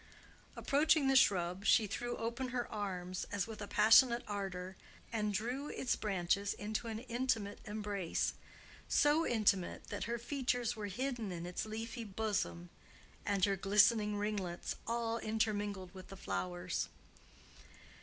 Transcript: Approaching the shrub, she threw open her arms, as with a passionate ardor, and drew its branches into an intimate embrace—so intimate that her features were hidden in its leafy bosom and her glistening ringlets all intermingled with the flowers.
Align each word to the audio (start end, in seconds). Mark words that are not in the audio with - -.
Approaching 0.55 1.07
the 1.09 1.15
shrub, 1.15 1.63
she 1.63 1.85
threw 1.85 2.17
open 2.17 2.47
her 2.47 2.67
arms, 2.73 3.27
as 3.31 3.45
with 3.45 3.61
a 3.61 3.67
passionate 3.67 4.23
ardor, 4.27 4.75
and 5.13 5.31
drew 5.31 5.67
its 5.69 5.95
branches 5.95 6.55
into 6.55 6.87
an 6.87 6.97
intimate 7.01 7.59
embrace—so 7.65 9.27
intimate 9.27 9.89
that 9.89 10.05
her 10.05 10.17
features 10.17 10.75
were 10.75 10.87
hidden 10.87 11.31
in 11.31 11.45
its 11.45 11.67
leafy 11.67 12.03
bosom 12.03 12.71
and 13.27 13.45
her 13.45 13.55
glistening 13.55 14.15
ringlets 14.15 14.75
all 14.87 15.19
intermingled 15.19 15.93
with 15.93 16.07
the 16.07 16.17
flowers. 16.17 16.89